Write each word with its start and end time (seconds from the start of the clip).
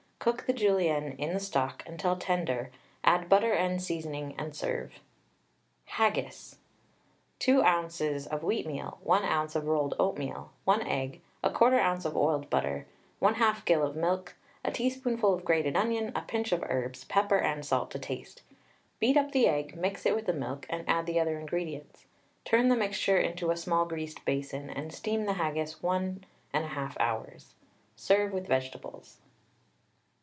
Cook 0.23 0.45
the 0.45 0.53
Julienne 0.53 1.13
in 1.13 1.33
the 1.33 1.39
stock 1.39 1.81
until 1.87 2.15
tender, 2.15 2.69
add 3.03 3.27
butter 3.27 3.53
and 3.53 3.81
seasoning 3.81 4.35
and 4.37 4.55
serve. 4.55 4.99
HAGGIS. 5.85 6.57
2 7.39 7.63
oz. 7.63 7.99
of 8.27 8.41
wheatmeal, 8.43 8.99
1 9.01 9.23
oz. 9.25 9.55
of 9.55 9.65
rolled 9.65 9.95
oatmeal, 9.99 10.51
1 10.65 10.83
egg, 10.85 11.21
1/4 11.43 11.83
oz. 11.83 12.05
of 12.05 12.15
oiled 12.15 12.51
butter, 12.51 12.85
1/2 13.19 13.65
gill 13.65 13.91
milk, 13.93 14.35
a 14.63 14.71
teaspoonful 14.71 15.33
of 15.33 15.43
grated 15.43 15.75
onion, 15.75 16.11
a 16.15 16.21
pinch 16.21 16.51
of 16.51 16.61
herbs, 16.69 17.03
pepper 17.05 17.39
and 17.39 17.65
salt 17.65 17.89
to 17.89 17.97
taste. 17.97 18.43
Beat 18.99 19.17
up 19.17 19.31
the 19.31 19.47
egg, 19.47 19.75
mix 19.75 20.05
it 20.05 20.15
with 20.15 20.27
the 20.27 20.33
milk, 20.33 20.67
and 20.69 20.87
add 20.87 21.07
the 21.07 21.19
other 21.19 21.39
ingredients. 21.39 22.05
Turn 22.45 22.67
the 22.67 22.75
mixture 22.77 23.17
into 23.17 23.49
a 23.49 23.57
small 23.57 23.85
greased 23.85 24.23
basin, 24.25 24.69
and 24.69 24.93
steam 24.93 25.25
the 25.25 25.33
haggis 25.41 25.81
1 25.81 26.23
1/2 26.53 26.95
hours. 26.99 27.55
Serve 27.95 28.31
with 28.31 28.45
vegetables. 28.45 29.17